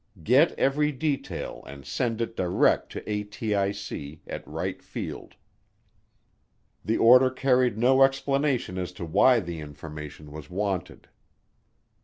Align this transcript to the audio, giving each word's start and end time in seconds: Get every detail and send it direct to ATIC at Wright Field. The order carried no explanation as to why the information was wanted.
Get 0.23 0.53
every 0.57 0.91
detail 0.91 1.63
and 1.67 1.85
send 1.85 2.21
it 2.21 2.35
direct 2.35 2.91
to 2.93 3.01
ATIC 3.01 4.21
at 4.25 4.47
Wright 4.47 4.81
Field. 4.81 5.35
The 6.83 6.97
order 6.97 7.29
carried 7.29 7.77
no 7.77 8.01
explanation 8.01 8.79
as 8.79 8.91
to 8.93 9.05
why 9.05 9.39
the 9.41 9.59
information 9.59 10.31
was 10.31 10.49
wanted. 10.49 11.07